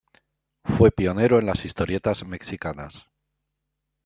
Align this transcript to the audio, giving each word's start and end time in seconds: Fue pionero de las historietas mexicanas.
Fue 0.65 0.89
pionero 0.89 1.35
de 1.35 1.43
las 1.43 1.63
historietas 1.63 2.25
mexicanas. 2.25 3.05